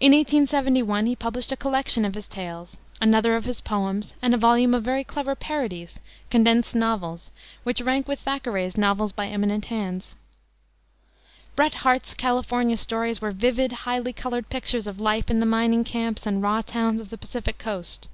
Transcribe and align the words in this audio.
In 0.00 0.12
1871 0.12 1.04
he 1.04 1.14
published 1.14 1.52
a 1.52 1.56
collection 1.58 2.06
of 2.06 2.14
his 2.14 2.26
tales, 2.26 2.78
another 3.02 3.36
of 3.36 3.44
his 3.44 3.60
poems, 3.60 4.14
and 4.22 4.32
a 4.32 4.38
volume 4.38 4.72
of 4.72 4.84
very 4.84 5.04
clever 5.04 5.34
parodies, 5.34 6.00
Condensed 6.30 6.74
Novels, 6.74 7.30
which 7.62 7.82
rank 7.82 8.08
with 8.08 8.20
Thackeray's 8.20 8.78
Novels 8.78 9.12
by 9.12 9.26
Eminent 9.28 9.66
Hands. 9.66 10.16
Bret 11.56 11.74
Harte's 11.74 12.14
California 12.14 12.78
stories 12.78 13.20
were 13.20 13.32
vivid, 13.32 13.72
highly 13.72 14.14
colored 14.14 14.48
pictures 14.48 14.86
of 14.86 14.98
life 14.98 15.28
in 15.28 15.40
the 15.40 15.44
mining 15.44 15.84
camps 15.84 16.24
and 16.24 16.40
raw 16.42 16.62
towns 16.62 16.98
of 16.98 17.10
the 17.10 17.18
Pacific 17.18 17.58
coast. 17.58 18.08